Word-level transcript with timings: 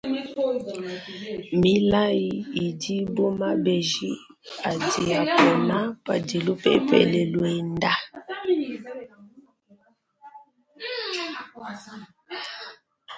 Milayi 1.63 2.31
idi 2.65 2.95
bu 3.15 3.25
mabeji, 3.39 4.11
adi 4.69 5.03
apona 5.21 5.77
padi 6.05 6.37
lupepele 6.45 7.21
luenda. 7.31 7.93